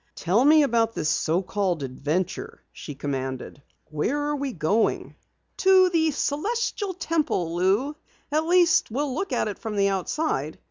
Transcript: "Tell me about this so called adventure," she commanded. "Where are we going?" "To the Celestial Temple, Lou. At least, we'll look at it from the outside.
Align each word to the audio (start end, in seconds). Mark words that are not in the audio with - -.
"Tell 0.15 0.43
me 0.43 0.63
about 0.63 0.95
this 0.95 1.09
so 1.09 1.43
called 1.43 1.83
adventure," 1.83 2.63
she 2.73 2.95
commanded. 2.95 3.61
"Where 3.91 4.19
are 4.19 4.35
we 4.35 4.51
going?" 4.51 5.15
"To 5.57 5.91
the 5.91 6.09
Celestial 6.09 6.95
Temple, 6.95 7.55
Lou. 7.55 7.95
At 8.31 8.47
least, 8.47 8.89
we'll 8.89 9.13
look 9.13 9.31
at 9.31 9.47
it 9.47 9.59
from 9.59 9.75
the 9.75 9.89
outside. 9.89 10.57